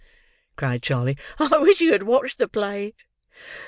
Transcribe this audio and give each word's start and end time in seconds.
cried 0.55 0.81
Charley. 0.81 1.15
"I 1.37 1.59
wish 1.59 1.79
you 1.79 1.91
had 1.91 2.01
watched 2.01 2.39
the 2.39 2.47
play. 2.47 2.95